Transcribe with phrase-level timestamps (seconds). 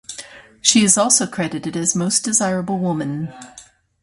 [0.63, 3.31] She is also credited as "Most Desirable Women".